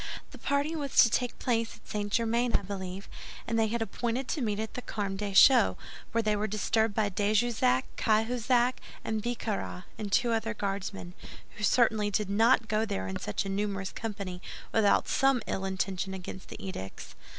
The 0.31 0.39
party 0.39 0.75
was 0.75 0.95
to 1.03 1.11
take 1.11 1.37
place 1.37 1.75
at 1.75 1.87
St. 1.87 2.11
Germain, 2.11 2.53
I 2.53 2.63
believe, 2.63 3.07
and 3.45 3.59
they 3.59 3.67
had 3.67 3.83
appointed 3.83 4.27
to 4.29 4.41
meet 4.41 4.59
at 4.59 4.73
the 4.73 4.81
Carmes 4.81 5.19
Deschaux, 5.19 5.77
when 6.11 6.23
they 6.23 6.35
were 6.35 6.47
disturbed 6.47 6.95
by 6.95 7.09
de 7.09 7.35
Jussac, 7.35 7.83
Cahusac, 7.97 8.79
Bicarat, 9.05 9.83
and 9.99 10.11
two 10.11 10.31
other 10.31 10.55
Guardsmen, 10.55 11.13
who 11.55 11.63
certainly 11.63 12.09
did 12.09 12.31
not 12.31 12.67
go 12.67 12.83
there 12.83 13.07
in 13.07 13.19
such 13.19 13.45
a 13.45 13.49
numerous 13.49 13.91
company 13.91 14.41
without 14.71 15.07
some 15.07 15.39
ill 15.45 15.65
intention 15.65 16.15
against 16.15 16.47
the 16.49 16.59
edicts." 16.67 17.13